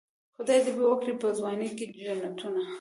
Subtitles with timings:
[0.35, 1.85] خدای به ورکي په ځوانۍ کې
[2.19, 2.61] جنتونه.